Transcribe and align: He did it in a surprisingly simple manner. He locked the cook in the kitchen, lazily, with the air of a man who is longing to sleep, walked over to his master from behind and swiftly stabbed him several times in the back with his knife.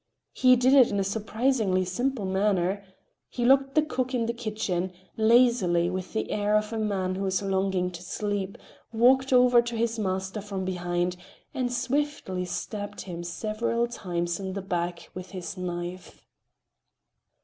He 0.33 0.55
did 0.55 0.73
it 0.73 0.89
in 0.89 0.99
a 0.99 1.03
surprisingly 1.03 1.85
simple 1.85 2.25
manner. 2.25 2.83
He 3.29 3.45
locked 3.45 3.75
the 3.75 3.83
cook 3.83 4.15
in 4.15 4.25
the 4.25 4.33
kitchen, 4.33 4.93
lazily, 5.15 5.91
with 5.91 6.13
the 6.13 6.31
air 6.31 6.57
of 6.57 6.73
a 6.73 6.79
man 6.79 7.13
who 7.13 7.23
is 7.27 7.43
longing 7.43 7.91
to 7.91 8.01
sleep, 8.01 8.57
walked 8.91 9.31
over 9.31 9.61
to 9.61 9.75
his 9.75 9.99
master 9.99 10.41
from 10.41 10.65
behind 10.65 11.17
and 11.53 11.71
swiftly 11.71 12.45
stabbed 12.45 13.01
him 13.01 13.23
several 13.23 13.85
times 13.85 14.39
in 14.39 14.53
the 14.53 14.63
back 14.63 15.07
with 15.13 15.29
his 15.37 15.55
knife. 15.55 16.23